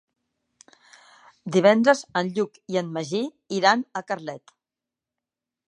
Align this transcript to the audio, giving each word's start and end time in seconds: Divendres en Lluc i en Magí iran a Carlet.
Divendres 1.57 2.01
en 2.21 2.31
Lluc 2.39 2.59
i 2.75 2.81
en 2.83 2.91
Magí 2.97 3.23
iran 3.61 3.87
a 4.01 4.05
Carlet. 4.13 4.57